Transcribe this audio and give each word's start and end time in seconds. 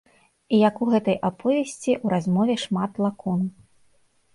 І 0.55 0.61
як 0.67 0.79
у 0.85 0.87
гэтай 0.93 1.17
аповесці, 1.29 1.91
у 2.03 2.07
размове 2.17 2.59
шмат 2.67 2.91
лакун. 3.09 3.41